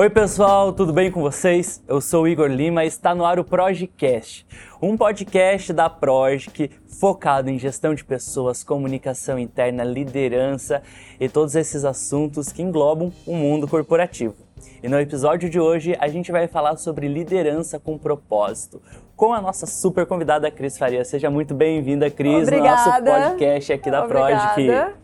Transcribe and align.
Oi 0.00 0.08
pessoal, 0.08 0.72
tudo 0.72 0.94
bem 0.94 1.12
com 1.12 1.20
vocês? 1.20 1.84
Eu 1.86 2.00
sou 2.00 2.22
o 2.22 2.26
Igor 2.26 2.48
Lima 2.48 2.84
e 2.84 2.86
está 2.86 3.14
no 3.14 3.22
ar 3.22 3.38
o 3.38 3.44
Projecast, 3.44 4.46
um 4.80 4.96
podcast 4.96 5.74
da 5.74 5.90
Progic 5.90 6.70
focado 6.88 7.50
em 7.50 7.58
gestão 7.58 7.94
de 7.94 8.02
pessoas, 8.02 8.64
comunicação 8.64 9.38
interna, 9.38 9.84
liderança 9.84 10.82
e 11.20 11.28
todos 11.28 11.54
esses 11.54 11.84
assuntos 11.84 12.50
que 12.50 12.62
englobam 12.62 13.12
o 13.26 13.36
mundo 13.36 13.68
corporativo. 13.68 14.36
E 14.82 14.88
no 14.88 14.98
episódio 14.98 15.50
de 15.50 15.60
hoje 15.60 15.94
a 16.00 16.08
gente 16.08 16.32
vai 16.32 16.48
falar 16.48 16.78
sobre 16.78 17.06
liderança 17.06 17.78
com 17.78 17.98
propósito, 17.98 18.80
com 19.14 19.34
a 19.34 19.40
nossa 19.42 19.66
super 19.66 20.06
convidada 20.06 20.50
Cris 20.50 20.78
Faria. 20.78 21.04
Seja 21.04 21.28
muito 21.28 21.52
bem-vinda, 21.52 22.10
Cris, 22.10 22.48
Obrigada. 22.48 23.02
no 23.02 23.04
nosso 23.04 23.28
podcast 23.28 23.70
aqui 23.74 23.90
da 23.90 24.06
Obrigada. 24.06 24.54
Progic. 24.54 24.94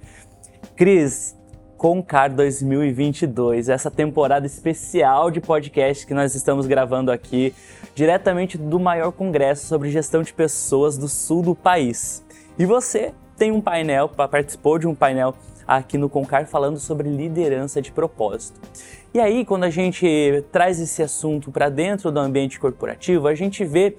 Cris, 0.74 1.35
Concar 1.76 2.30
2022, 2.30 3.68
essa 3.68 3.90
temporada 3.90 4.46
especial 4.46 5.30
de 5.30 5.42
podcast 5.42 6.06
que 6.06 6.14
nós 6.14 6.34
estamos 6.34 6.66
gravando 6.66 7.12
aqui, 7.12 7.54
diretamente 7.94 8.56
do 8.56 8.80
maior 8.80 9.12
congresso 9.12 9.66
sobre 9.66 9.90
gestão 9.90 10.22
de 10.22 10.32
pessoas 10.32 10.96
do 10.96 11.06
sul 11.06 11.42
do 11.42 11.54
país. 11.54 12.24
E 12.58 12.64
você 12.64 13.12
tem 13.36 13.52
um 13.52 13.60
painel, 13.60 14.08
participou 14.08 14.78
de 14.78 14.86
um 14.86 14.94
painel 14.94 15.34
aqui 15.66 15.98
no 15.98 16.08
Concar 16.08 16.46
falando 16.46 16.78
sobre 16.78 17.10
liderança 17.10 17.82
de 17.82 17.92
propósito. 17.92 18.58
E 19.12 19.20
aí, 19.20 19.44
quando 19.44 19.64
a 19.64 19.70
gente 19.70 20.44
traz 20.50 20.80
esse 20.80 21.02
assunto 21.02 21.50
para 21.50 21.68
dentro 21.68 22.10
do 22.10 22.20
ambiente 22.20 22.58
corporativo, 22.58 23.28
a 23.28 23.34
gente 23.34 23.64
vê 23.64 23.96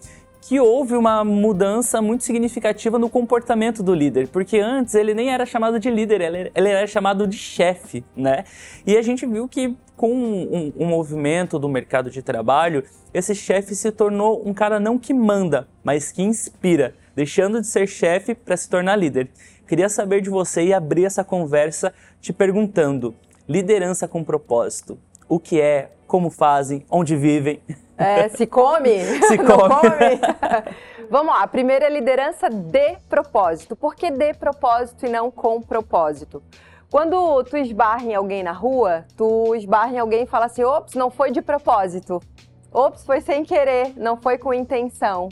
que 0.47 0.61
houve 0.61 0.95
uma 0.95 1.25
mudança 1.25 2.01
muito 2.01 2.23
significativa 2.23 2.97
no 2.97 3.09
comportamento 3.09 3.83
do 3.83 3.93
líder, 3.93 4.29
porque 4.29 4.59
antes 4.59 4.95
ele 4.95 5.13
nem 5.13 5.29
era 5.29 5.45
chamado 5.45 5.77
de 5.77 5.91
líder, 5.91 6.21
ele, 6.21 6.69
era 6.69 6.87
chamado 6.87 7.27
de 7.27 7.37
chefe, 7.37 8.01
né? 8.15 8.45
E 8.85 8.95
a 8.95 9.01
gente 9.01 9.25
viu 9.25 9.45
que 9.49 9.75
com 9.97 10.09
um, 10.09 10.71
um 10.79 10.85
movimento 10.85 11.59
do 11.59 11.67
mercado 11.67 12.09
de 12.09 12.21
trabalho, 12.21 12.85
esse 13.13 13.35
chefe 13.35 13.75
se 13.75 13.91
tornou 13.91 14.41
um 14.47 14.53
cara 14.53 14.79
não 14.79 14.97
que 14.97 15.13
manda, 15.13 15.67
mas 15.83 16.13
que 16.13 16.23
inspira, 16.23 16.95
deixando 17.13 17.59
de 17.59 17.67
ser 17.67 17.85
chefe 17.85 18.33
para 18.33 18.55
se 18.55 18.69
tornar 18.69 18.95
líder. 18.95 19.29
Queria 19.67 19.89
saber 19.89 20.21
de 20.21 20.29
você 20.29 20.63
e 20.63 20.73
abrir 20.73 21.03
essa 21.03 21.25
conversa 21.25 21.93
te 22.21 22.31
perguntando: 22.31 23.13
liderança 23.49 24.07
com 24.07 24.23
propósito, 24.23 24.97
o 25.27 25.41
que 25.41 25.59
é, 25.59 25.91
como 26.07 26.29
fazem, 26.29 26.85
onde 26.89 27.17
vivem? 27.17 27.59
É, 27.97 28.29
se 28.29 28.45
come? 28.45 28.99
Se 29.27 29.37
Não 29.37 29.45
come. 29.45 30.19
Vamos 31.09 31.33
lá, 31.33 31.47
primeiro 31.47 31.85
é 31.85 31.89
liderança 31.89 32.49
de 32.49 32.97
propósito. 33.09 33.75
Por 33.75 33.95
que 33.95 34.11
de 34.11 34.33
propósito 34.33 35.05
e 35.05 35.09
não 35.09 35.31
com 35.31 35.61
propósito? 35.61 36.43
Quando 36.91 37.43
tu 37.45 37.57
esbarra 37.57 38.03
em 38.03 38.13
alguém 38.13 38.43
na 38.43 38.51
rua, 38.51 39.05
tu 39.15 39.55
esbarra 39.55 39.93
em 39.93 39.99
alguém 39.99 40.23
e 40.23 40.25
fala 40.25 40.45
assim, 40.45 40.63
ops, 40.63 40.95
não 40.95 41.09
foi 41.09 41.31
de 41.31 41.41
propósito. 41.41 42.21
Ops, 42.71 43.05
foi 43.05 43.21
sem 43.21 43.43
querer, 43.43 43.93
não 43.97 44.17
foi 44.17 44.37
com 44.37 44.53
intenção. 44.53 45.29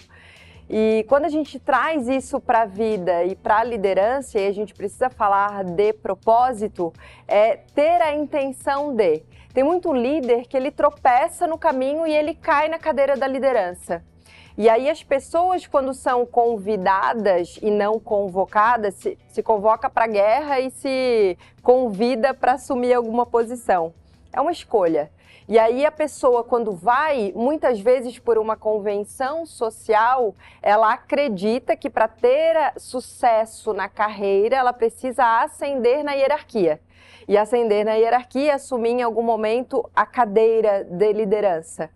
E 0.70 1.06
quando 1.08 1.26
a 1.26 1.30
gente 1.30 1.60
traz 1.60 2.08
isso 2.08 2.40
para 2.40 2.62
a 2.62 2.66
vida 2.66 3.24
e 3.24 3.36
para 3.36 3.60
a 3.60 3.64
liderança, 3.64 4.40
e 4.40 4.48
a 4.48 4.52
gente 4.52 4.74
precisa 4.74 5.10
falar 5.10 5.64
de 5.64 5.94
propósito, 5.94 6.92
é 7.28 7.58
ter 7.58 8.02
a 8.02 8.16
intenção 8.16 8.96
de. 8.96 9.22
Tem 9.56 9.64
muito 9.64 9.94
líder 9.94 10.48
que 10.48 10.58
ele 10.58 10.70
tropeça 10.70 11.48
no 11.48 11.58
caminho 11.58 12.06
e 12.06 12.14
ele 12.14 12.36
cai 12.36 12.68
na 12.68 12.78
cadeira 12.78 13.16
da 13.16 13.26
liderança. 13.26 14.04
E 14.58 14.68
aí 14.68 14.90
as 14.90 15.02
pessoas, 15.02 15.66
quando 15.66 15.94
são 15.94 16.26
convidadas 16.26 17.58
e 17.62 17.72
não 17.72 17.98
convocadas, 17.98 18.96
se, 18.96 19.18
se 19.30 19.42
convoca 19.42 19.90
para 19.90 20.04
a 20.04 20.10
guerra 20.10 20.60
e 20.60 20.70
se 20.72 21.38
convida 21.64 22.34
para 22.34 22.56
assumir 22.56 22.94
alguma 22.94 23.26
posição. 23.26 23.94
É 24.34 24.42
uma 24.42 24.52
escolha. 24.52 25.10
E 25.48 25.58
aí 25.58 25.86
a 25.86 25.92
pessoa, 25.92 26.44
quando 26.44 26.74
vai, 26.74 27.32
muitas 27.34 27.80
vezes 27.80 28.20
por 28.20 28.38
uma 28.38 28.58
convenção 28.58 29.46
social, 29.46 30.36
ela 30.62 30.92
acredita 30.92 31.78
que 31.78 31.90
para 31.90 32.10
ter 32.10 32.74
sucesso 32.76 33.72
na 33.72 33.88
carreira, 33.88 34.58
ela 34.58 34.74
precisa 34.74 35.44
ascender 35.44 36.04
na 36.04 36.12
hierarquia. 36.12 36.82
E 37.28 37.38
ascender 37.38 37.84
na 37.84 37.94
hierarquia, 37.94 38.56
assumir 38.56 38.91
em 38.91 39.02
algum 39.02 39.24
momento 39.24 39.90
a 39.96 40.06
cadeira 40.06 40.84
de 40.84 41.12
liderança. 41.12 41.90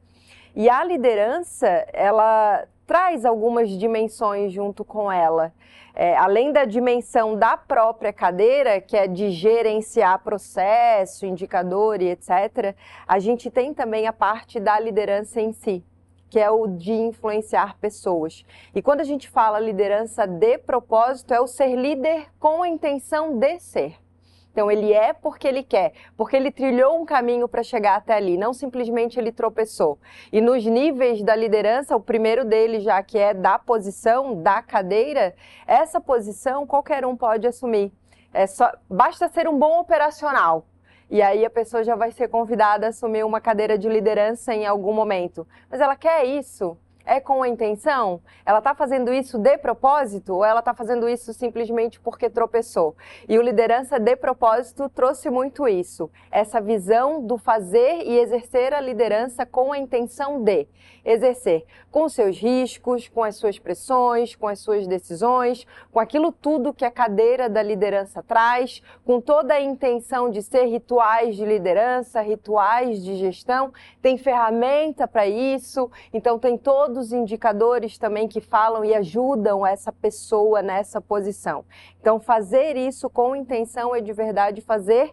E 0.55 0.69
a 0.69 0.83
liderança, 0.83 1.67
ela 1.93 2.65
traz 2.89 3.23
algumas 3.23 3.69
dimensões 3.69 4.51
junto 4.51 4.83
com 4.83 5.11
ela. 5.11 5.53
É, 5.93 6.17
além 6.17 6.51
da 6.51 6.65
dimensão 6.65 7.35
da 7.35 7.55
própria 7.55 8.11
cadeira, 8.11 8.81
que 8.81 8.97
é 8.97 9.07
de 9.07 9.29
gerenciar 9.29 10.23
processo, 10.23 11.25
indicador 11.25 12.01
e 12.01 12.09
etc., 12.09 12.75
a 13.07 13.19
gente 13.19 13.51
tem 13.51 13.73
também 13.73 14.07
a 14.07 14.13
parte 14.13 14.59
da 14.59 14.79
liderança 14.79 15.39
em 15.39 15.51
si, 15.51 15.83
que 16.29 16.39
é 16.39 16.49
o 16.49 16.65
de 16.65 16.93
influenciar 16.93 17.77
pessoas. 17.77 18.43
E 18.73 18.81
quando 18.81 19.01
a 19.01 19.03
gente 19.03 19.29
fala 19.29 19.59
liderança 19.59 20.25
de 20.25 20.57
propósito, 20.57 21.31
é 21.33 21.39
o 21.39 21.47
ser 21.47 21.75
líder 21.75 22.27
com 22.39 22.63
a 22.63 22.67
intenção 22.67 23.37
de 23.37 23.59
ser. 23.59 24.08
Então 24.51 24.69
ele 24.69 24.91
é 24.91 25.13
porque 25.13 25.47
ele 25.47 25.63
quer, 25.63 25.93
porque 26.17 26.35
ele 26.35 26.51
trilhou 26.51 26.99
um 26.99 27.05
caminho 27.05 27.47
para 27.47 27.63
chegar 27.63 27.95
até 27.95 28.13
ali, 28.15 28.37
não 28.37 28.53
simplesmente 28.53 29.19
ele 29.19 29.31
tropeçou. 29.31 29.97
E 30.31 30.41
nos 30.41 30.65
níveis 30.65 31.23
da 31.23 31.35
liderança, 31.35 31.95
o 31.95 32.01
primeiro 32.01 32.43
dele 32.43 32.79
já 32.79 33.01
que 33.03 33.17
é 33.17 33.33
da 33.33 33.59
posição, 33.59 34.41
da 34.41 34.61
cadeira, 34.61 35.35
essa 35.65 36.01
posição 36.01 36.65
qualquer 36.65 37.05
um 37.05 37.15
pode 37.15 37.47
assumir. 37.47 37.91
É 38.33 38.45
só 38.47 38.71
basta 38.89 39.27
ser 39.29 39.47
um 39.47 39.57
bom 39.57 39.79
operacional. 39.79 40.65
E 41.09 41.21
aí 41.23 41.43
a 41.43 41.49
pessoa 41.49 41.83
já 41.83 41.95
vai 41.95 42.11
ser 42.11 42.27
convidada 42.27 42.85
a 42.85 42.89
assumir 42.89 43.23
uma 43.25 43.41
cadeira 43.41 43.77
de 43.77 43.89
liderança 43.89 44.53
em 44.53 44.67
algum 44.67 44.93
momento. 44.93 45.47
Mas 45.69 45.81
ela 45.81 45.95
quer 45.95 46.23
isso? 46.25 46.77
É 47.11 47.19
com 47.19 47.41
a 47.41 47.49
intenção? 47.49 48.21
Ela 48.45 48.59
está 48.59 48.75
fazendo 48.75 49.11
isso 49.11 49.39
de 49.39 49.57
propósito 49.57 50.35
ou 50.35 50.45
ela 50.45 50.59
está 50.59 50.75
fazendo 50.75 51.09
isso 51.09 51.33
simplesmente 51.33 51.99
porque 51.99 52.29
tropeçou? 52.29 52.95
E 53.27 53.35
o 53.39 53.41
Liderança 53.41 53.99
de 53.99 54.15
Propósito 54.15 54.87
trouxe 54.89 55.27
muito 55.27 55.67
isso. 55.67 56.07
Essa 56.29 56.61
visão 56.61 57.25
do 57.25 57.35
fazer 57.35 58.03
e 58.03 58.19
exercer 58.19 58.75
a 58.75 58.79
liderança 58.79 59.43
com 59.43 59.73
a 59.73 59.79
intenção 59.79 60.43
de 60.43 60.67
exercer 61.03 61.65
com 61.91 62.07
seus 62.07 62.37
riscos, 62.37 63.07
com 63.07 63.23
as 63.23 63.35
suas 63.35 63.57
pressões, 63.57 64.35
com 64.35 64.47
as 64.47 64.59
suas 64.59 64.85
decisões, 64.85 65.65
com 65.91 65.99
aquilo 65.99 66.31
tudo 66.31 66.73
que 66.73 66.85
a 66.85 66.91
cadeira 66.91 67.49
da 67.49 67.63
liderança 67.63 68.21
traz, 68.21 68.81
com 69.03 69.19
toda 69.19 69.55
a 69.55 69.61
intenção 69.61 70.29
de 70.29 70.43
ser 70.43 70.65
rituais 70.65 71.35
de 71.35 71.45
liderança, 71.45 72.21
rituais 72.21 73.03
de 73.03 73.15
gestão. 73.15 73.73
Tem 74.01 74.17
ferramenta 74.17 75.07
para 75.07 75.25
isso, 75.25 75.89
então 76.13 76.37
tem 76.37 76.57
todos 76.57 76.98
os 76.99 77.11
indicadores 77.11 77.97
também 77.97 78.27
que 78.27 78.39
falam 78.41 78.85
e 78.85 78.93
ajudam 78.93 79.65
essa 79.65 79.91
pessoa 79.91 80.61
nessa 80.61 81.01
posição. 81.01 81.65
Então, 81.99 82.19
fazer 82.19 82.75
isso 82.77 83.09
com 83.09 83.35
intenção 83.35 83.95
é 83.95 84.01
de 84.01 84.13
verdade 84.13 84.61
fazer 84.61 85.11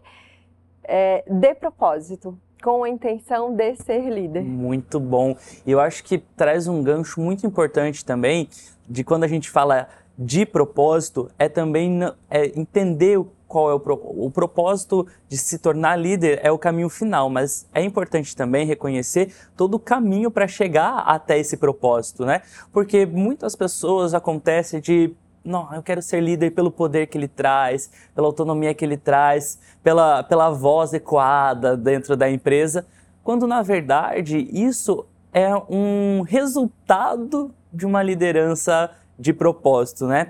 é, 0.84 1.24
de 1.26 1.54
propósito, 1.54 2.38
com 2.62 2.84
a 2.84 2.88
intenção 2.88 3.52
de 3.54 3.74
ser 3.76 4.08
líder. 4.08 4.42
Muito 4.42 4.98
bom. 5.00 5.36
E 5.64 5.70
eu 5.70 5.80
acho 5.80 6.02
que 6.04 6.18
traz 6.18 6.66
um 6.68 6.82
gancho 6.82 7.20
muito 7.20 7.46
importante 7.46 8.04
também 8.04 8.48
de 8.88 9.02
quando 9.04 9.24
a 9.24 9.28
gente 9.28 9.50
fala 9.50 9.88
de 10.18 10.46
propósito, 10.46 11.30
é 11.38 11.48
também 11.48 12.00
é 12.30 12.46
entender 12.58 13.18
o- 13.18 13.30
qual 13.48 13.70
é 13.70 13.74
o, 13.74 13.80
pro- 13.80 14.00
o 14.02 14.30
propósito 14.30 15.06
de 15.28 15.36
se 15.36 15.58
tornar 15.58 15.96
líder 15.96 16.40
é 16.42 16.50
o 16.50 16.58
caminho 16.58 16.88
final, 16.88 17.30
mas 17.30 17.68
é 17.72 17.82
importante 17.82 18.34
também 18.34 18.66
reconhecer 18.66 19.32
todo 19.56 19.74
o 19.74 19.78
caminho 19.78 20.30
para 20.30 20.48
chegar 20.48 20.98
até 21.06 21.38
esse 21.38 21.56
propósito, 21.56 22.24
né? 22.24 22.42
Porque 22.72 23.06
muitas 23.06 23.54
pessoas 23.54 24.14
acontece 24.14 24.80
de 24.80 25.14
não, 25.44 25.72
eu 25.72 25.80
quero 25.80 26.02
ser 26.02 26.20
líder 26.20 26.50
pelo 26.50 26.72
poder 26.72 27.06
que 27.06 27.16
ele 27.16 27.28
traz, 27.28 27.88
pela 28.12 28.26
autonomia 28.26 28.74
que 28.74 28.84
ele 28.84 28.96
traz, 28.96 29.60
pela, 29.80 30.24
pela 30.24 30.50
voz 30.50 30.92
ecoada 30.92 31.76
dentro 31.76 32.16
da 32.16 32.28
empresa, 32.28 32.84
quando 33.22 33.46
na 33.46 33.62
verdade 33.62 34.38
isso 34.52 35.06
é 35.32 35.54
um 35.70 36.22
resultado 36.22 37.54
de 37.72 37.86
uma 37.86 38.02
liderança 38.02 38.90
de 39.18 39.32
propósito, 39.32 40.06
né? 40.06 40.24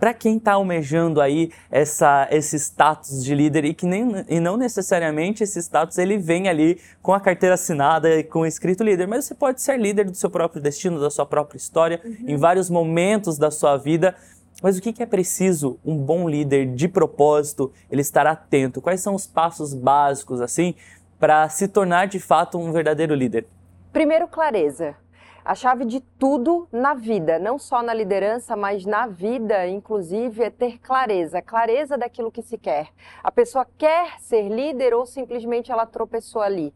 Para 0.00 0.14
quem 0.14 0.38
está 0.38 0.54
almejando 0.54 1.20
aí 1.20 1.52
essa, 1.70 2.26
esse 2.30 2.56
status 2.58 3.22
de 3.22 3.34
líder 3.34 3.66
e 3.66 3.74
que 3.74 3.84
nem, 3.84 4.24
e 4.28 4.40
não 4.40 4.56
necessariamente 4.56 5.44
esse 5.44 5.58
status 5.58 5.98
ele 5.98 6.16
vem 6.16 6.48
ali 6.48 6.80
com 7.02 7.12
a 7.12 7.20
carteira 7.20 7.54
assinada 7.54 8.08
e 8.16 8.24
com 8.24 8.40
o 8.40 8.46
escrito 8.46 8.82
líder, 8.82 9.06
mas 9.06 9.26
você 9.26 9.34
pode 9.34 9.60
ser 9.60 9.78
líder 9.78 10.06
do 10.06 10.16
seu 10.16 10.30
próprio 10.30 10.62
destino, 10.62 10.98
da 10.98 11.10
sua 11.10 11.26
própria 11.26 11.58
história, 11.58 12.00
uhum. 12.02 12.16
em 12.26 12.36
vários 12.38 12.70
momentos 12.70 13.36
da 13.36 13.50
sua 13.50 13.76
vida. 13.76 14.16
Mas 14.62 14.78
o 14.78 14.80
que 14.80 15.02
é 15.02 15.06
preciso 15.06 15.78
um 15.84 15.96
bom 15.96 16.28
líder 16.28 16.74
de 16.74 16.88
propósito, 16.88 17.70
ele 17.90 18.00
estar 18.00 18.26
atento? 18.26 18.80
Quais 18.80 19.02
são 19.02 19.14
os 19.14 19.26
passos 19.26 19.74
básicos 19.74 20.40
assim 20.40 20.74
para 21.18 21.46
se 21.50 21.68
tornar 21.68 22.06
de 22.08 22.18
fato 22.18 22.58
um 22.58 22.72
verdadeiro 22.72 23.14
líder? 23.14 23.46
Primeiro, 23.92 24.26
clareza. 24.26 24.96
A 25.50 25.54
chave 25.56 25.84
de 25.84 25.98
tudo 25.98 26.68
na 26.70 26.94
vida, 26.94 27.36
não 27.36 27.58
só 27.58 27.82
na 27.82 27.92
liderança, 27.92 28.54
mas 28.54 28.86
na 28.86 29.08
vida, 29.08 29.66
inclusive, 29.66 30.44
é 30.44 30.48
ter 30.48 30.78
clareza, 30.78 31.42
clareza 31.42 31.98
daquilo 31.98 32.30
que 32.30 32.40
se 32.40 32.56
quer. 32.56 32.90
A 33.20 33.32
pessoa 33.32 33.66
quer 33.76 34.20
ser 34.20 34.48
líder 34.48 34.94
ou 34.94 35.04
simplesmente 35.04 35.72
ela 35.72 35.84
tropeçou 35.86 36.40
ali? 36.40 36.72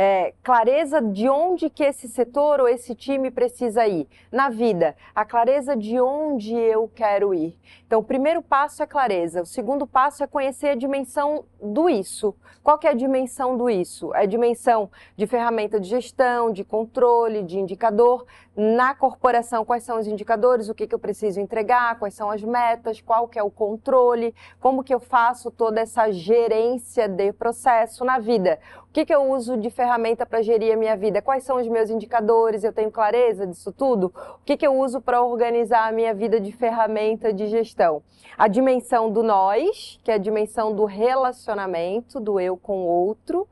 É, 0.00 0.32
clareza 0.44 1.02
de 1.02 1.28
onde 1.28 1.68
que 1.68 1.82
esse 1.82 2.08
setor 2.08 2.60
ou 2.60 2.68
esse 2.68 2.94
time 2.94 3.32
precisa 3.32 3.84
ir. 3.86 4.06
Na 4.30 4.48
vida, 4.48 4.94
a 5.12 5.24
clareza 5.24 5.76
de 5.76 6.00
onde 6.00 6.54
eu 6.54 6.88
quero 6.94 7.34
ir. 7.34 7.58
Então, 7.84 7.98
o 7.98 8.04
primeiro 8.04 8.40
passo 8.40 8.80
é 8.80 8.86
clareza. 8.86 9.42
O 9.42 9.46
segundo 9.46 9.88
passo 9.88 10.22
é 10.22 10.26
conhecer 10.28 10.68
a 10.68 10.74
dimensão 10.76 11.44
do 11.60 11.88
isso. 11.88 12.32
Qual 12.62 12.78
que 12.78 12.86
é 12.86 12.90
a 12.90 12.94
dimensão 12.94 13.56
do 13.56 13.68
isso? 13.68 14.14
É 14.14 14.22
a 14.22 14.26
dimensão 14.26 14.90
de 15.16 15.26
ferramenta 15.26 15.80
de 15.80 15.88
gestão, 15.88 16.52
de 16.52 16.62
controle, 16.62 17.42
de 17.42 17.58
indicador. 17.58 18.24
Na 18.54 18.94
corporação, 18.94 19.64
quais 19.64 19.84
são 19.84 19.98
os 19.98 20.06
indicadores? 20.06 20.68
O 20.68 20.74
que, 20.74 20.86
que 20.86 20.94
eu 20.94 20.98
preciso 20.98 21.40
entregar? 21.40 21.98
Quais 21.98 22.14
são 22.14 22.30
as 22.30 22.42
metas? 22.42 23.00
Qual 23.00 23.26
que 23.26 23.38
é 23.38 23.42
o 23.42 23.50
controle? 23.50 24.34
Como 24.60 24.84
que 24.84 24.94
eu 24.94 25.00
faço 25.00 25.50
toda 25.50 25.80
essa 25.80 26.12
gerência 26.12 27.08
de 27.08 27.32
processo 27.32 28.04
na 28.04 28.18
vida? 28.18 28.58
Que, 28.98 29.04
que 29.04 29.14
eu 29.14 29.30
uso 29.30 29.56
de 29.56 29.70
ferramenta 29.70 30.26
para 30.26 30.42
gerir 30.42 30.74
a 30.74 30.76
minha 30.76 30.96
vida? 30.96 31.22
Quais 31.22 31.44
são 31.44 31.60
os 31.60 31.68
meus 31.68 31.88
indicadores? 31.88 32.64
Eu 32.64 32.72
tenho 32.72 32.90
clareza 32.90 33.46
disso 33.46 33.70
tudo? 33.70 34.12
O 34.16 34.44
que, 34.44 34.56
que 34.56 34.66
eu 34.66 34.76
uso 34.76 35.00
para 35.00 35.22
organizar 35.22 35.86
a 35.86 35.92
minha 35.92 36.12
vida 36.12 36.40
de 36.40 36.50
ferramenta 36.50 37.32
de 37.32 37.46
gestão? 37.46 38.02
A 38.36 38.48
dimensão 38.48 39.08
do 39.08 39.22
nós, 39.22 40.00
que 40.02 40.10
é 40.10 40.14
a 40.14 40.18
dimensão 40.18 40.74
do 40.74 40.84
relacionamento, 40.84 42.18
do 42.18 42.40
eu 42.40 42.56
com 42.56 42.78
o 42.78 42.86
outro 42.86 43.46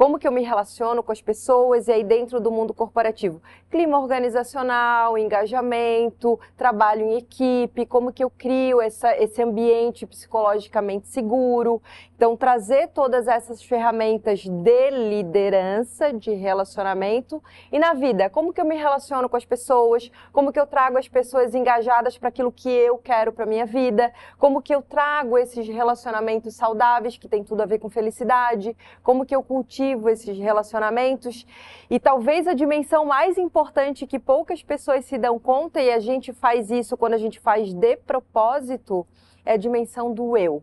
como 0.00 0.18
que 0.18 0.26
eu 0.26 0.32
me 0.32 0.42
relaciono 0.42 1.02
com 1.02 1.12
as 1.12 1.20
pessoas 1.20 1.86
e 1.86 1.92
aí 1.92 2.02
dentro 2.02 2.40
do 2.40 2.50
mundo 2.50 2.72
corporativo. 2.72 3.38
Clima 3.70 4.00
organizacional, 4.00 5.18
engajamento, 5.18 6.40
trabalho 6.56 7.02
em 7.04 7.18
equipe, 7.18 7.84
como 7.84 8.10
que 8.10 8.24
eu 8.24 8.30
crio 8.30 8.80
essa, 8.80 9.14
esse 9.18 9.42
ambiente 9.42 10.06
psicologicamente 10.06 11.06
seguro. 11.06 11.82
Então, 12.16 12.34
trazer 12.34 12.88
todas 12.88 13.28
essas 13.28 13.62
ferramentas 13.62 14.40
de 14.40 14.90
liderança, 14.90 16.14
de 16.14 16.32
relacionamento 16.32 17.42
e 17.70 17.78
na 17.78 17.92
vida, 17.92 18.30
como 18.30 18.54
que 18.54 18.60
eu 18.60 18.64
me 18.64 18.76
relaciono 18.76 19.28
com 19.28 19.36
as 19.36 19.44
pessoas, 19.44 20.10
como 20.32 20.50
que 20.50 20.60
eu 20.60 20.66
trago 20.66 20.96
as 20.96 21.08
pessoas 21.08 21.54
engajadas 21.54 22.16
para 22.16 22.30
aquilo 22.30 22.50
que 22.50 22.70
eu 22.70 22.96
quero 22.96 23.32
para 23.32 23.44
minha 23.44 23.66
vida, 23.66 24.10
como 24.38 24.62
que 24.62 24.74
eu 24.74 24.80
trago 24.80 25.36
esses 25.36 25.68
relacionamentos 25.68 26.54
saudáveis 26.54 27.18
que 27.18 27.28
tem 27.28 27.44
tudo 27.44 27.62
a 27.62 27.66
ver 27.66 27.78
com 27.78 27.90
felicidade, 27.90 28.74
como 29.02 29.26
que 29.26 29.36
eu 29.36 29.42
cultivo 29.42 29.89
esses 30.08 30.38
relacionamentos. 30.38 31.46
E 31.88 31.98
talvez 31.98 32.46
a 32.46 32.54
dimensão 32.54 33.04
mais 33.04 33.36
importante 33.36 34.06
que 34.06 34.18
poucas 34.18 34.62
pessoas 34.62 35.04
se 35.04 35.18
dão 35.18 35.38
conta 35.38 35.80
e 35.80 35.90
a 35.92 35.98
gente 35.98 36.32
faz 36.32 36.70
isso 36.70 36.96
quando 36.96 37.14
a 37.14 37.18
gente 37.18 37.40
faz 37.40 37.74
de 37.74 37.96
propósito 37.96 39.06
é 39.44 39.54
a 39.54 39.56
dimensão 39.56 40.12
do 40.12 40.36
eu. 40.36 40.62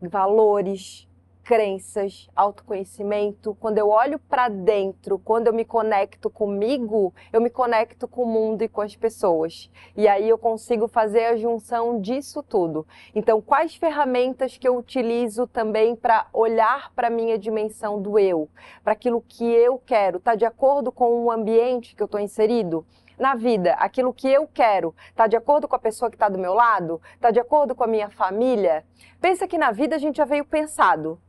Valores, 0.00 1.06
crenças, 1.44 2.28
autoconhecimento. 2.34 3.56
Quando 3.60 3.78
eu 3.78 3.88
olho 3.88 4.18
para 4.18 4.48
dentro, 4.48 5.18
quando 5.18 5.48
eu 5.48 5.52
me 5.52 5.64
conecto 5.64 6.30
comigo, 6.30 7.12
eu 7.32 7.40
me 7.40 7.50
conecto 7.50 8.06
com 8.06 8.22
o 8.22 8.26
mundo 8.26 8.62
e 8.62 8.68
com 8.68 8.80
as 8.80 8.94
pessoas. 8.94 9.70
E 9.96 10.06
aí 10.06 10.28
eu 10.28 10.38
consigo 10.38 10.86
fazer 10.86 11.24
a 11.24 11.36
junção 11.36 12.00
disso 12.00 12.42
tudo. 12.42 12.86
Então, 13.14 13.40
quais 13.40 13.74
ferramentas 13.74 14.56
que 14.56 14.68
eu 14.68 14.76
utilizo 14.76 15.46
também 15.46 15.96
para 15.96 16.26
olhar 16.32 16.92
para 16.94 17.08
a 17.08 17.10
minha 17.10 17.38
dimensão 17.38 18.00
do 18.00 18.18
eu, 18.18 18.48
para 18.84 18.92
aquilo 18.92 19.24
que 19.26 19.44
eu 19.44 19.78
quero, 19.78 20.18
está 20.18 20.34
de 20.34 20.44
acordo 20.44 20.92
com 20.92 21.24
o 21.24 21.30
ambiente 21.30 21.94
que 21.94 22.02
eu 22.02 22.06
estou 22.06 22.20
inserido? 22.20 22.84
na 23.18 23.34
vida, 23.34 23.74
aquilo 23.74 24.14
que 24.14 24.26
eu 24.26 24.48
quero, 24.48 24.94
está 25.10 25.26
de 25.26 25.36
acordo 25.36 25.68
com 25.68 25.76
a 25.76 25.78
pessoa 25.78 26.10
que 26.10 26.16
está 26.16 26.26
do 26.26 26.38
meu 26.38 26.54
lado? 26.54 27.02
Está 27.14 27.30
de 27.30 27.38
acordo 27.38 27.74
com 27.74 27.84
a 27.84 27.86
minha 27.86 28.08
família? 28.08 28.82
Pensa 29.20 29.46
que 29.46 29.58
na 29.58 29.70
vida 29.70 29.94
a 29.94 29.98
gente 29.98 30.16
já 30.16 30.24
veio 30.24 30.42
pensado. 30.42 31.20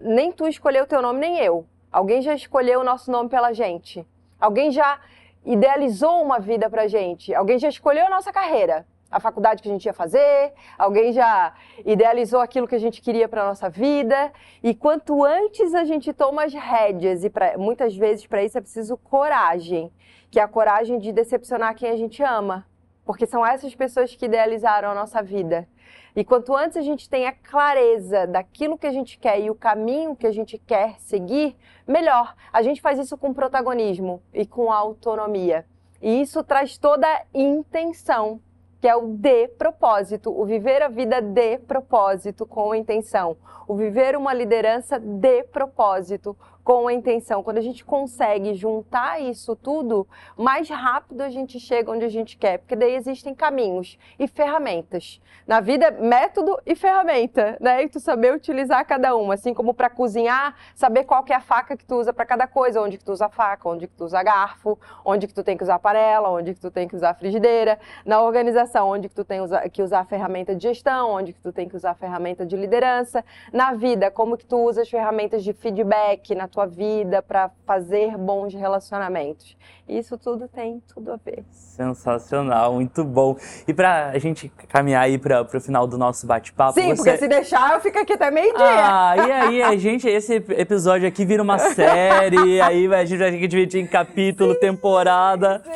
Nem 0.00 0.32
tu 0.32 0.46
escolheu 0.46 0.86
teu 0.86 1.02
nome, 1.02 1.20
nem 1.20 1.38
eu. 1.38 1.66
Alguém 1.90 2.22
já 2.22 2.34
escolheu 2.34 2.80
o 2.80 2.84
nosso 2.84 3.10
nome 3.10 3.28
pela 3.28 3.52
gente. 3.52 4.06
Alguém 4.40 4.70
já 4.70 5.00
idealizou 5.44 6.22
uma 6.22 6.38
vida 6.38 6.68
pra 6.68 6.86
gente. 6.86 7.34
Alguém 7.34 7.58
já 7.58 7.68
escolheu 7.68 8.06
a 8.06 8.10
nossa 8.10 8.32
carreira 8.32 8.86
a 9.10 9.20
faculdade 9.20 9.62
que 9.62 9.68
a 9.68 9.72
gente 9.72 9.86
ia 9.86 9.92
fazer, 9.92 10.52
alguém 10.76 11.12
já 11.12 11.54
idealizou 11.84 12.40
aquilo 12.40 12.66
que 12.66 12.74
a 12.74 12.78
gente 12.78 13.00
queria 13.00 13.28
para 13.28 13.46
nossa 13.46 13.68
vida. 13.68 14.32
E 14.62 14.74
quanto 14.74 15.24
antes 15.24 15.74
a 15.74 15.84
gente 15.84 16.12
toma 16.12 16.44
as 16.44 16.52
rédeas, 16.52 17.24
e 17.24 17.30
pra, 17.30 17.56
muitas 17.56 17.96
vezes 17.96 18.26
para 18.26 18.42
isso 18.42 18.58
é 18.58 18.60
preciso 18.60 18.96
coragem, 18.96 19.92
que 20.30 20.40
é 20.40 20.42
a 20.42 20.48
coragem 20.48 20.98
de 20.98 21.12
decepcionar 21.12 21.74
quem 21.74 21.90
a 21.90 21.96
gente 21.96 22.22
ama, 22.22 22.66
porque 23.04 23.26
são 23.26 23.46
essas 23.46 23.74
pessoas 23.74 24.14
que 24.14 24.26
idealizaram 24.26 24.90
a 24.90 24.94
nossa 24.94 25.22
vida. 25.22 25.68
E 26.16 26.24
quanto 26.24 26.56
antes 26.56 26.78
a 26.78 26.80
gente 26.80 27.10
tem 27.10 27.26
a 27.26 27.32
clareza 27.32 28.26
daquilo 28.26 28.78
que 28.78 28.86
a 28.86 28.92
gente 28.92 29.18
quer 29.18 29.38
e 29.38 29.50
o 29.50 29.54
caminho 29.54 30.16
que 30.16 30.26
a 30.26 30.32
gente 30.32 30.56
quer 30.56 30.98
seguir, 30.98 31.54
melhor. 31.86 32.34
A 32.50 32.62
gente 32.62 32.80
faz 32.80 32.98
isso 32.98 33.18
com 33.18 33.34
protagonismo 33.34 34.22
e 34.32 34.46
com 34.46 34.72
autonomia. 34.72 35.66
E 36.00 36.22
isso 36.22 36.42
traz 36.42 36.78
toda 36.78 37.06
a 37.06 37.22
intenção 37.34 38.40
que 38.80 38.88
é 38.88 38.96
o 38.96 39.08
de 39.08 39.48
propósito, 39.48 40.30
o 40.30 40.44
viver 40.44 40.82
a 40.82 40.88
vida 40.88 41.20
de 41.20 41.58
propósito 41.58 42.46
com 42.46 42.74
intenção, 42.74 43.36
o 43.66 43.74
viver 43.74 44.16
uma 44.16 44.32
liderança 44.32 44.98
de 44.98 45.42
propósito 45.44 46.36
com 46.66 46.88
a 46.88 46.92
intenção. 46.92 47.44
Quando 47.44 47.58
a 47.58 47.60
gente 47.60 47.84
consegue 47.84 48.52
juntar 48.54 49.22
isso 49.22 49.54
tudo, 49.54 50.04
mais 50.36 50.68
rápido 50.68 51.20
a 51.20 51.30
gente 51.30 51.60
chega 51.60 51.92
onde 51.92 52.04
a 52.04 52.08
gente 52.08 52.36
quer, 52.36 52.58
porque 52.58 52.74
daí 52.74 52.96
existem 52.96 53.36
caminhos 53.36 53.96
e 54.18 54.26
ferramentas. 54.26 55.20
Na 55.46 55.60
vida, 55.60 55.92
método 55.92 56.60
e 56.66 56.74
ferramenta, 56.74 57.56
né? 57.60 57.84
E 57.84 57.88
tu 57.88 58.00
saber 58.00 58.34
utilizar 58.34 58.84
cada 58.84 59.14
uma, 59.14 59.34
assim 59.34 59.54
como 59.54 59.72
para 59.72 59.88
cozinhar, 59.88 60.56
saber 60.74 61.04
qual 61.04 61.22
que 61.22 61.32
é 61.32 61.36
a 61.36 61.40
faca 61.40 61.76
que 61.76 61.84
tu 61.84 61.94
usa 62.00 62.12
para 62.12 62.26
cada 62.26 62.48
coisa, 62.48 62.80
onde 62.80 62.98
que 62.98 63.04
tu 63.04 63.12
usa 63.12 63.28
faca, 63.28 63.68
onde 63.68 63.86
que 63.86 63.94
tu 63.94 64.04
usa 64.04 64.20
garfo, 64.24 64.76
onde 65.04 65.28
que 65.28 65.34
tu 65.34 65.44
tem 65.44 65.56
que 65.56 65.62
usar 65.62 65.78
panela, 65.78 66.30
onde 66.30 66.52
que 66.52 66.60
tu 66.60 66.68
tem 66.68 66.88
que 66.88 66.96
usar 66.96 67.14
frigideira. 67.14 67.78
Na 68.04 68.20
organização, 68.20 68.88
onde 68.88 69.08
que 69.08 69.14
tu 69.14 69.24
tem 69.24 69.38
que 69.72 69.82
usar 69.82 70.00
a 70.00 70.04
ferramenta 70.04 70.52
de 70.52 70.64
gestão, 70.64 71.10
onde 71.10 71.32
que 71.32 71.40
tu 71.40 71.52
tem 71.52 71.68
que 71.68 71.76
usar 71.76 71.92
a 71.92 71.94
ferramenta 71.94 72.44
de 72.44 72.56
liderança. 72.56 73.24
Na 73.52 73.72
vida, 73.72 74.10
como 74.10 74.36
que 74.36 74.44
tu 74.44 74.58
usa 74.58 74.82
as 74.82 74.90
ferramentas 74.90 75.44
de 75.44 75.52
feedback 75.52 76.34
na 76.34 76.48
tua 76.56 76.66
vida, 76.66 77.20
para 77.20 77.50
fazer 77.66 78.16
bons 78.16 78.54
relacionamentos. 78.54 79.56
Isso 79.86 80.16
tudo 80.16 80.48
tem 80.48 80.82
tudo 80.92 81.12
a 81.12 81.16
ver. 81.16 81.44
Sensacional, 81.50 82.72
muito 82.72 83.04
bom. 83.04 83.36
E 83.68 83.74
para 83.74 84.08
a 84.08 84.18
gente 84.18 84.48
caminhar 84.68 85.02
aí 85.02 85.18
para 85.18 85.42
o 85.42 85.60
final 85.60 85.86
do 85.86 85.98
nosso 85.98 86.26
bate-papo. 86.26 86.72
Sim, 86.72 86.88
você... 86.88 86.96
porque 86.96 87.18
se 87.18 87.28
deixar 87.28 87.74
eu 87.74 87.80
fico 87.80 87.98
aqui 87.98 88.14
até 88.14 88.30
meio-dia. 88.30 88.64
Ah, 88.64 89.14
e 89.16 89.32
aí, 89.32 89.62
a 89.62 89.76
gente, 89.76 90.08
esse 90.08 90.34
episódio 90.34 91.06
aqui 91.06 91.26
vira 91.26 91.42
uma 91.42 91.58
série, 91.58 92.60
aí 92.62 92.86
a 92.92 93.04
gente 93.04 93.18
vai 93.18 93.30
ter 93.30 93.38
que 93.38 93.48
dividir 93.48 93.82
em 93.82 93.86
capítulo, 93.86 94.54
sim, 94.54 94.60
temporada. 94.60 95.62
Sim. 95.62 95.70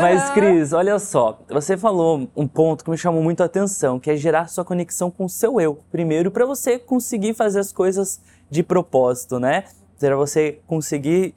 Mas, 0.00 0.30
Cris, 0.30 0.72
olha 0.72 0.98
só, 0.98 1.40
você 1.48 1.76
falou 1.76 2.28
um 2.36 2.46
ponto 2.46 2.84
que 2.84 2.90
me 2.90 2.98
chamou 2.98 3.22
muito 3.22 3.42
a 3.42 3.46
atenção, 3.46 3.98
que 3.98 4.10
é 4.10 4.16
gerar 4.16 4.48
sua 4.48 4.64
conexão 4.64 5.10
com 5.10 5.24
o 5.24 5.28
seu 5.28 5.60
eu. 5.60 5.78
Primeiro, 5.90 6.30
para 6.30 6.44
você 6.44 6.78
conseguir 6.78 7.34
fazer 7.34 7.60
as 7.60 7.72
coisas 7.72 8.20
de 8.50 8.62
propósito, 8.62 9.38
né? 9.38 9.64
Para 9.98 10.16
você 10.16 10.60
conseguir 10.66 11.34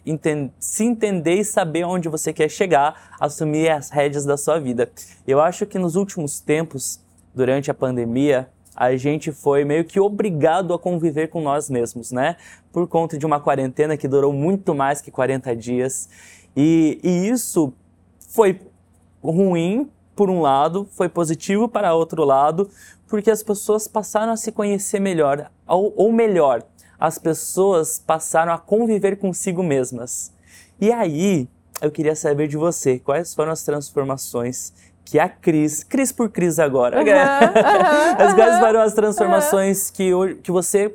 se 0.60 0.84
entender 0.84 1.36
e 1.36 1.46
saber 1.46 1.84
onde 1.84 2.08
você 2.08 2.32
quer 2.32 2.50
chegar, 2.50 3.15
assumir 3.20 3.70
as 3.70 3.89
rédeas 3.89 4.24
da 4.24 4.38
sua 4.38 4.60
vida. 4.60 4.89
Eu 5.27 5.41
acho 5.41 5.65
que 5.65 5.80
nos 5.80 5.96
últimos 5.96 6.39
tempos, 6.39 7.00
durante 7.34 7.72
a 7.72 7.74
pandemia, 7.74 8.50
a 8.75 8.96
gente 8.96 9.32
foi 9.32 9.65
meio 9.65 9.84
que 9.84 10.00
obrigado 10.00 10.74
a 10.74 10.80
conviver 10.80 11.27
com 11.27 11.41
nós 11.41 11.70
mesmos, 11.70 12.12
né? 12.12 12.38
Por 12.72 12.88
conta 12.88 13.18
de 13.18 13.25
uma 13.25 13.39
quarentena 13.39 13.98
que 13.98 14.08
durou 14.08 14.32
muito 14.32 14.74
mais 14.74 15.01
que 15.01 15.12
40 15.12 15.56
dias. 15.56 16.10
E, 16.56 17.00
e 17.03 17.27
isso 17.30 17.74
foi 18.30 18.62
ruim 19.22 19.89
por 20.15 20.30
um 20.30 20.41
lado, 20.41 20.88
foi 20.91 21.10
positivo 21.10 21.68
para 21.68 21.94
outro 21.94 22.24
lado, 22.24 22.70
porque 23.08 23.32
as 23.32 23.44
pessoas 23.44 23.88
passaram 23.88 24.32
a 24.32 24.38
se 24.38 24.51
conhecer 24.51 25.00
melhor, 25.00 25.50
ou, 25.68 25.94
ou 25.98 26.12
melhor, 26.12 26.63
as 27.01 27.17
pessoas 27.17 27.98
passaram 27.98 28.53
a 28.53 28.60
conviver 28.60 29.17
consigo 29.17 29.63
mesmas. 29.63 30.31
E 30.79 30.91
aí, 30.91 31.48
eu 31.81 31.89
queria 31.89 32.15
saber 32.15 32.48
de 32.48 32.55
você, 32.55 33.00
quais 33.00 33.34
foram 33.34 33.51
as 33.51 33.63
transformações 33.63 34.72
que 35.03 35.17
a 35.17 35.27
Cris, 35.27 35.84
Cris 35.84 36.12
por 36.12 36.29
Cris 36.29 36.60
agora, 36.60 36.98
Uhum, 37.00 37.03
uhum, 37.08 38.25
as 38.27 38.34
quais 38.36 38.53
uhum, 38.55 38.60
foram 38.62 38.81
as 38.81 38.93
transformações 38.93 39.89
que, 39.89 40.13
ho- 40.13 40.36
que 40.38 40.51
você 40.51 40.93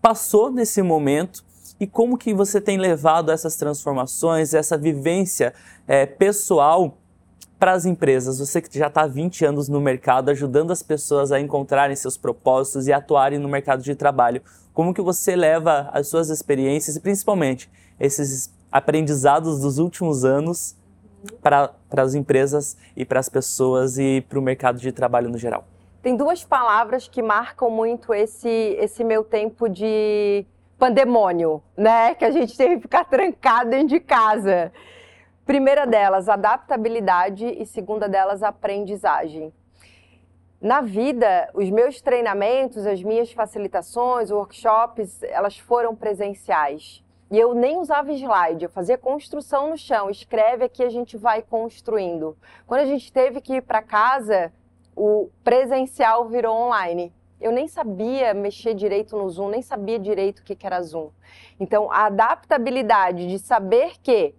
passou 0.00 0.52
nesse 0.52 0.80
momento 0.82 1.44
e 1.80 1.86
como 1.86 2.16
que 2.16 2.32
você 2.32 2.60
tem 2.60 2.78
levado 2.78 3.32
essas 3.32 3.56
transformações, 3.56 4.54
essa 4.54 4.78
vivência 4.78 5.52
eh, 5.88 6.06
pessoal 6.06 6.96
para 7.58 7.72
as 7.72 7.84
empresas. 7.84 8.38
Você 8.38 8.62
que 8.62 8.78
já 8.78 8.86
está 8.86 9.02
há 9.02 9.06
20 9.06 9.44
anos 9.44 9.68
no 9.68 9.80
mercado, 9.80 10.30
ajudando 10.30 10.70
as 10.70 10.82
pessoas 10.82 11.32
a 11.32 11.40
encontrarem 11.40 11.96
seus 11.96 12.16
propósitos 12.16 12.86
e 12.86 12.92
atuarem 12.92 13.38
no 13.38 13.48
mercado 13.48 13.82
de 13.82 13.94
trabalho. 13.94 14.42
Como 14.72 14.94
que 14.94 15.02
você 15.02 15.34
leva 15.34 15.90
as 15.92 16.08
suas 16.08 16.30
experiências 16.30 16.96
e 16.96 17.00
principalmente 17.00 17.68
esses 17.98 18.52
aprendizados 18.70 19.60
dos 19.60 19.78
últimos 19.78 20.24
anos 20.24 20.76
para 21.42 21.72
as 21.96 22.14
empresas 22.14 22.76
e 22.96 23.04
para 23.04 23.18
as 23.18 23.28
pessoas 23.28 23.98
e 23.98 24.24
para 24.28 24.38
o 24.38 24.42
mercado 24.42 24.78
de 24.78 24.92
trabalho 24.92 25.28
no 25.28 25.38
geral? 25.38 25.64
Tem 26.00 26.16
duas 26.16 26.44
palavras 26.44 27.08
que 27.08 27.20
marcam 27.20 27.70
muito 27.70 28.14
esse, 28.14 28.48
esse 28.48 29.02
meu 29.02 29.24
tempo 29.24 29.68
de 29.68 30.46
pandemônio, 30.78 31.60
né? 31.76 32.14
Que 32.14 32.24
a 32.24 32.30
gente 32.30 32.56
teve 32.56 32.76
que 32.76 32.82
ficar 32.82 33.04
trancado 33.04 33.70
dentro 33.70 33.88
de 33.88 34.00
casa. 34.00 34.72
Primeira 35.48 35.86
delas, 35.86 36.28
adaptabilidade 36.28 37.46
e 37.46 37.64
segunda 37.64 38.06
delas, 38.06 38.42
aprendizagem. 38.42 39.50
Na 40.60 40.82
vida, 40.82 41.48
os 41.54 41.70
meus 41.70 42.02
treinamentos, 42.02 42.84
as 42.84 43.02
minhas 43.02 43.32
facilitações, 43.32 44.30
workshops, 44.30 45.22
elas 45.22 45.56
foram 45.56 45.96
presenciais. 45.96 47.02
E 47.30 47.38
eu 47.38 47.54
nem 47.54 47.78
usava 47.78 48.12
slide, 48.12 48.64
eu 48.64 48.68
fazia 48.68 48.98
construção 48.98 49.70
no 49.70 49.78
chão. 49.78 50.10
Escreve 50.10 50.66
aqui, 50.66 50.82
a 50.82 50.90
gente 50.90 51.16
vai 51.16 51.40
construindo. 51.40 52.36
Quando 52.66 52.82
a 52.82 52.86
gente 52.86 53.10
teve 53.10 53.40
que 53.40 53.54
ir 53.54 53.62
para 53.62 53.80
casa, 53.80 54.52
o 54.94 55.30
presencial 55.42 56.28
virou 56.28 56.54
online. 56.54 57.10
Eu 57.40 57.52
nem 57.52 57.68
sabia 57.68 58.34
mexer 58.34 58.74
direito 58.74 59.16
no 59.16 59.30
Zoom, 59.30 59.48
nem 59.48 59.62
sabia 59.62 59.98
direito 59.98 60.40
o 60.40 60.44
que 60.44 60.58
era 60.66 60.82
Zoom. 60.82 61.08
Então, 61.58 61.90
a 61.90 62.04
adaptabilidade 62.04 63.26
de 63.28 63.38
saber 63.38 63.92
que 64.02 64.34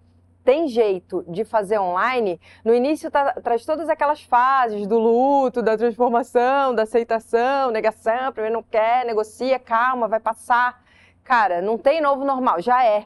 tem 0.49 0.67
jeito 0.67 1.23
de 1.27 1.45
fazer 1.45 1.77
online, 1.77 2.41
no 2.65 2.73
início 2.73 3.11
tá- 3.11 3.33
traz 3.33 3.63
todas 3.63 3.87
aquelas 3.87 4.23
fases 4.23 4.87
do 4.87 4.97
luto, 4.97 5.61
da 5.61 5.77
transformação, 5.77 6.73
da 6.73 6.81
aceitação, 6.81 7.69
negação, 7.69 8.31
primeiro 8.33 8.55
não 8.55 8.63
quer, 8.63 9.05
negocia, 9.05 9.59
calma, 9.59 10.07
vai 10.07 10.19
passar. 10.19 10.83
Cara, 11.23 11.61
não 11.61 11.77
tem 11.77 12.01
novo 12.01 12.25
normal, 12.25 12.59
já 12.63 12.83
é. 12.83 13.05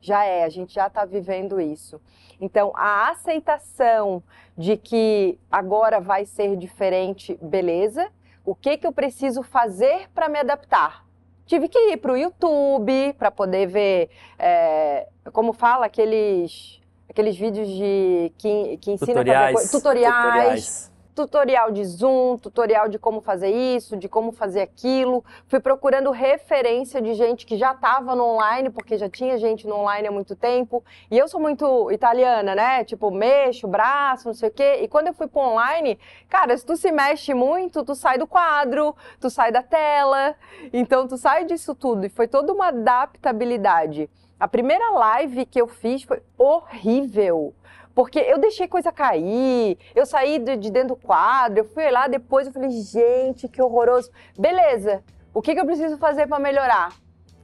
Já 0.00 0.24
é, 0.24 0.44
a 0.44 0.48
gente 0.48 0.72
já 0.72 0.86
está 0.86 1.04
vivendo 1.04 1.60
isso. 1.60 2.00
Então, 2.40 2.72
a 2.74 3.10
aceitação 3.10 4.22
de 4.56 4.78
que 4.78 5.38
agora 5.50 6.00
vai 6.00 6.24
ser 6.24 6.56
diferente, 6.56 7.38
beleza. 7.42 8.10
O 8.46 8.54
que, 8.54 8.78
que 8.78 8.86
eu 8.86 8.92
preciso 8.92 9.42
fazer 9.42 10.08
para 10.14 10.26
me 10.26 10.38
adaptar? 10.38 11.04
Tive 11.48 11.66
que 11.66 11.78
ir 11.92 11.96
para 11.96 12.12
o 12.12 12.16
YouTube 12.16 13.14
para 13.14 13.30
poder 13.30 13.66
ver, 13.66 14.10
é, 14.38 15.08
como 15.32 15.54
fala, 15.54 15.86
aqueles, 15.86 16.77
aqueles 17.08 17.36
vídeos 17.36 17.66
de 17.68 18.32
que, 18.38 18.78
que 18.80 18.92
ensina 18.92 19.06
Tutoriais. 19.12 19.54
coisa- 19.54 19.70
tutoriais, 19.70 20.90
tutorial 21.18 21.72
de 21.72 21.84
Zoom, 21.84 22.36
tutorial 22.38 22.88
de 22.88 22.96
como 22.96 23.20
fazer 23.20 23.48
isso, 23.48 23.96
de 23.96 24.08
como 24.08 24.30
fazer 24.30 24.60
aquilo. 24.60 25.24
Fui 25.48 25.58
procurando 25.58 26.12
referência 26.12 27.02
de 27.02 27.12
gente 27.14 27.44
que 27.44 27.56
já 27.56 27.72
estava 27.72 28.14
no 28.14 28.24
online, 28.24 28.70
porque 28.70 28.96
já 28.96 29.08
tinha 29.08 29.36
gente 29.36 29.66
no 29.66 29.74
online 29.80 30.06
há 30.06 30.12
muito 30.12 30.36
tempo. 30.36 30.84
E 31.10 31.18
eu 31.18 31.26
sou 31.26 31.40
muito 31.40 31.90
italiana, 31.90 32.54
né? 32.54 32.84
Tipo, 32.84 33.10
mexo 33.10 33.66
braço, 33.66 34.28
não 34.28 34.34
sei 34.34 34.48
o 34.48 34.52
quê. 34.52 34.78
E 34.82 34.86
quando 34.86 35.08
eu 35.08 35.14
fui 35.14 35.26
pro 35.26 35.40
online, 35.40 35.98
cara, 36.28 36.56
se 36.56 36.64
tu 36.64 36.76
se 36.76 36.92
mexe 36.92 37.34
muito, 37.34 37.84
tu 37.84 37.96
sai 37.96 38.16
do 38.16 38.26
quadro, 38.26 38.94
tu 39.20 39.28
sai 39.28 39.50
da 39.50 39.62
tela. 39.62 40.36
Então, 40.72 41.08
tu 41.08 41.16
sai 41.16 41.44
disso 41.44 41.74
tudo. 41.74 42.06
E 42.06 42.08
foi 42.08 42.28
toda 42.28 42.52
uma 42.52 42.68
adaptabilidade. 42.68 44.08
A 44.38 44.46
primeira 44.46 44.90
live 44.90 45.44
que 45.44 45.60
eu 45.60 45.66
fiz 45.66 46.04
foi 46.04 46.22
horrível. 46.38 47.52
Porque 47.98 48.20
eu 48.20 48.38
deixei 48.38 48.68
coisa 48.68 48.92
cair, 48.92 49.76
eu 49.92 50.06
saí 50.06 50.38
de, 50.38 50.56
de 50.56 50.70
dentro 50.70 50.90
do 50.90 50.96
quadro, 50.96 51.58
eu 51.58 51.64
fui 51.64 51.90
lá 51.90 52.06
depois, 52.06 52.46
eu 52.46 52.52
falei, 52.52 52.70
gente, 52.70 53.48
que 53.48 53.60
horroroso. 53.60 54.08
Beleza, 54.38 55.02
o 55.34 55.42
que, 55.42 55.52
que 55.52 55.60
eu 55.60 55.66
preciso 55.66 55.98
fazer 55.98 56.28
para 56.28 56.38
melhorar? 56.38 56.92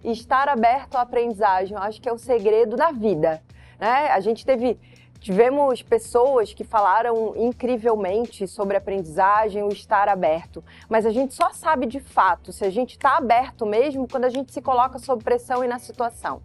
Estar 0.05 0.49
aberto 0.49 0.95
à 0.95 1.01
aprendizagem, 1.01 1.77
eu 1.77 1.83
acho 1.83 2.01
que 2.01 2.09
é 2.09 2.13
o 2.13 2.19
segredo 2.19 2.77
da 2.77 2.93
vida. 2.93 3.43
Né? 3.81 4.07
A 4.13 4.21
gente 4.21 4.47
teve, 4.47 4.79
tivemos 5.19 5.83
pessoas 5.83 6.55
que 6.55 6.63
falaram 6.63 7.35
incrivelmente 7.35 8.47
sobre 8.47 8.77
aprendizagem, 8.77 9.65
o 9.65 9.71
estar 9.71 10.09
aberto. 10.09 10.63
Mas 10.89 11.05
a 11.05 11.11
gente 11.11 11.35
só 11.35 11.53
sabe 11.53 11.85
de 11.85 11.99
fato 11.99 12.53
se 12.53 12.65
a 12.65 12.71
gente 12.71 12.91
está 12.91 13.17
aberto 13.17 13.67
mesmo 13.67 14.07
quando 14.07 14.27
a 14.27 14.31
gente 14.31 14.53
se 14.53 14.63
coloca 14.63 15.01
sob 15.01 15.25
pressão 15.25 15.65
e 15.65 15.67
na 15.67 15.81
situação 15.81 16.41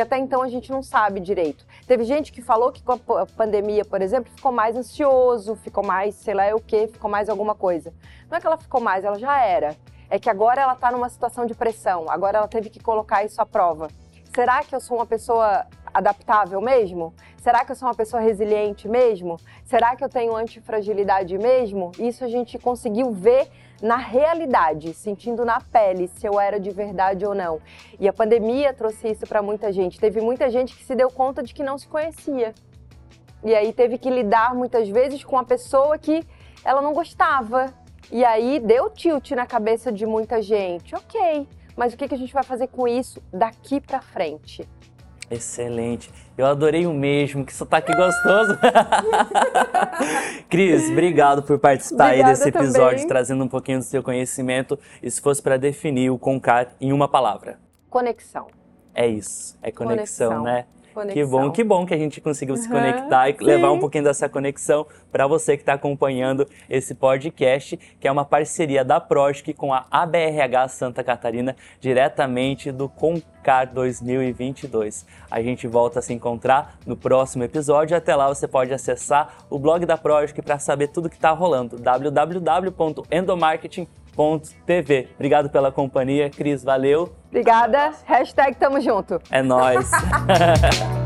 porque 0.00 0.14
até 0.14 0.18
então 0.18 0.40
a 0.40 0.48
gente 0.48 0.70
não 0.70 0.82
sabe 0.82 1.20
direito. 1.20 1.66
Teve 1.86 2.04
gente 2.04 2.32
que 2.32 2.40
falou 2.40 2.72
que 2.72 2.82
com 2.82 2.92
a 3.18 3.26
pandemia, 3.26 3.84
por 3.84 4.00
exemplo, 4.00 4.32
ficou 4.34 4.50
mais 4.50 4.74
ansioso, 4.74 5.56
ficou 5.56 5.84
mais, 5.84 6.14
sei 6.14 6.32
lá 6.32 6.54
o 6.54 6.60
que, 6.60 6.86
ficou 6.86 7.10
mais 7.10 7.28
alguma 7.28 7.54
coisa. 7.54 7.92
Não 8.30 8.38
é 8.38 8.40
que 8.40 8.46
ela 8.46 8.56
ficou 8.56 8.80
mais, 8.80 9.04
ela 9.04 9.18
já 9.18 9.44
era. 9.44 9.76
É 10.08 10.18
que 10.18 10.30
agora 10.30 10.62
ela 10.62 10.72
está 10.72 10.90
numa 10.90 11.08
situação 11.10 11.44
de 11.44 11.54
pressão, 11.54 12.06
agora 12.08 12.38
ela 12.38 12.48
teve 12.48 12.70
que 12.70 12.80
colocar 12.80 13.24
isso 13.24 13.42
à 13.42 13.46
prova. 13.46 13.88
Será 14.34 14.64
que 14.64 14.74
eu 14.74 14.80
sou 14.80 14.96
uma 14.96 15.06
pessoa 15.06 15.66
adaptável 15.92 16.60
mesmo? 16.60 17.12
Será 17.38 17.64
que 17.64 17.72
eu 17.72 17.76
sou 17.76 17.88
uma 17.88 17.94
pessoa 17.94 18.22
resiliente 18.22 18.88
mesmo? 18.88 19.38
Será 19.64 19.96
que 19.96 20.04
eu 20.04 20.08
tenho 20.08 20.36
antifragilidade 20.36 21.36
mesmo? 21.38 21.92
Isso 21.98 22.24
a 22.24 22.28
gente 22.28 22.58
conseguiu 22.58 23.12
ver 23.12 23.48
na 23.82 23.96
realidade, 23.96 24.92
sentindo 24.92 25.44
na 25.44 25.60
pele 25.60 26.08
se 26.08 26.26
eu 26.26 26.38
era 26.38 26.60
de 26.60 26.70
verdade 26.70 27.24
ou 27.24 27.34
não. 27.34 27.60
E 27.98 28.06
a 28.06 28.12
pandemia 28.12 28.74
trouxe 28.74 29.08
isso 29.10 29.26
para 29.26 29.40
muita 29.40 29.72
gente. 29.72 29.98
Teve 29.98 30.20
muita 30.20 30.50
gente 30.50 30.76
que 30.76 30.84
se 30.84 30.94
deu 30.94 31.10
conta 31.10 31.42
de 31.42 31.54
que 31.54 31.62
não 31.62 31.78
se 31.78 31.88
conhecia. 31.88 32.54
E 33.42 33.54
aí 33.54 33.72
teve 33.72 33.96
que 33.96 34.10
lidar 34.10 34.54
muitas 34.54 34.88
vezes 34.88 35.24
com 35.24 35.36
uma 35.36 35.44
pessoa 35.44 35.96
que 35.96 36.22
ela 36.64 36.82
não 36.82 36.92
gostava. 36.92 37.72
E 38.12 38.24
aí 38.24 38.60
deu 38.60 38.90
tilt 38.90 39.30
na 39.30 39.46
cabeça 39.46 39.90
de 39.90 40.04
muita 40.04 40.42
gente. 40.42 40.94
Ok, 40.94 41.48
mas 41.76 41.94
o 41.94 41.96
que 41.96 42.12
a 42.12 42.18
gente 42.18 42.34
vai 42.34 42.42
fazer 42.42 42.66
com 42.66 42.86
isso 42.86 43.22
daqui 43.32 43.80
para 43.80 44.02
frente? 44.02 44.68
Excelente. 45.30 46.10
Eu 46.36 46.46
adorei 46.46 46.86
o 46.86 46.92
mesmo, 46.92 47.44
que 47.44 47.54
sotaque 47.54 47.94
gostoso. 47.94 48.58
Cris, 50.48 50.90
obrigado 50.90 51.42
por 51.42 51.58
participar 51.58 52.06
aí 52.06 52.20
Obrigada 52.20 52.32
desse 52.36 52.48
episódio, 52.48 52.90
também. 52.98 53.06
trazendo 53.08 53.44
um 53.44 53.48
pouquinho 53.48 53.78
do 53.78 53.84
seu 53.84 54.02
conhecimento. 54.02 54.78
E 55.02 55.10
se 55.10 55.20
fosse 55.20 55.40
para 55.40 55.56
definir 55.56 56.10
o 56.10 56.18
Concar 56.18 56.68
em 56.80 56.92
uma 56.92 57.06
palavra, 57.08 57.58
Conexão. 57.88 58.48
é 58.94 59.06
isso. 59.06 59.56
É 59.62 59.70
conexão, 59.70 60.28
Conexão. 60.40 60.42
né? 60.44 60.64
Conexão. 60.92 61.14
Que 61.14 61.24
bom, 61.24 61.50
que 61.50 61.64
bom 61.64 61.86
que 61.86 61.94
a 61.94 61.98
gente 61.98 62.20
conseguiu 62.20 62.56
se 62.56 62.68
Aham, 62.68 62.80
conectar 62.80 63.28
e 63.30 63.36
sim. 63.36 63.44
levar 63.44 63.72
um 63.72 63.78
pouquinho 63.78 64.04
dessa 64.04 64.28
conexão 64.28 64.86
para 65.10 65.26
você 65.26 65.56
que 65.56 65.62
está 65.62 65.74
acompanhando 65.74 66.46
esse 66.68 66.94
podcast, 66.94 67.76
que 67.98 68.06
é 68.06 68.12
uma 68.12 68.24
parceria 68.24 68.84
da 68.84 69.00
Projic 69.00 69.54
com 69.54 69.72
a 69.72 69.86
ABRH 69.90 70.68
Santa 70.68 71.02
Catarina, 71.02 71.56
diretamente 71.80 72.70
do 72.70 72.88
Concar 72.88 73.72
2022. 73.72 75.06
A 75.30 75.42
gente 75.42 75.66
volta 75.66 75.98
a 75.98 76.02
se 76.02 76.12
encontrar 76.12 76.78
no 76.86 76.96
próximo 76.96 77.44
episódio. 77.44 77.96
Até 77.96 78.14
lá 78.14 78.28
você 78.28 78.46
pode 78.46 78.72
acessar 78.72 79.34
o 79.48 79.58
blog 79.58 79.84
da 79.86 79.96
Projic 79.96 80.42
para 80.42 80.58
saber 80.58 80.88
tudo 80.88 81.08
que 81.08 81.16
está 81.16 81.30
rolando. 81.30 81.76
www.endomarketing.tv. 84.16 85.08
Obrigado 85.14 85.50
pela 85.50 85.72
companhia, 85.72 86.30
Cris. 86.30 86.62
Valeu. 86.62 87.12
Obrigada. 87.28 87.92
Hashtag 88.06 88.56
tamo 88.56 88.80
junto. 88.80 89.20
É 89.30 89.42
nóis. 89.42 89.90